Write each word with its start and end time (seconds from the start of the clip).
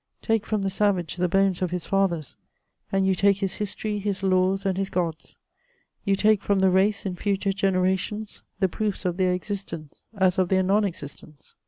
Take 0.23 0.47
from 0.47 0.63
tho 0.63 0.69
savage 0.69 1.17
the 1.17 1.27
bones 1.29 1.61
or 1.61 1.67
his 1.67 1.85
fathers, 1.85 2.35
and 2.91 3.05
you 3.05 3.13
take 3.13 3.37
his 3.37 3.57
history, 3.57 3.99
his 3.99 4.23
laws, 4.23 4.65
and 4.65 4.75
his 4.75 4.89
gods; 4.89 5.35
y(5u 6.07 6.17
take 6.17 6.41
from 6.41 6.57
the 6.57 6.71
race, 6.71 7.05
in 7.05 7.15
future 7.15 7.53
generations, 7.53 8.41
the 8.59 8.67
proofs 8.67 9.05
of 9.05 9.17
their 9.17 9.33
existence, 9.33 10.07
as 10.15 10.39
of 10.39 10.49
their 10.49 10.63
non 10.63 10.85
existence. 10.85 11.53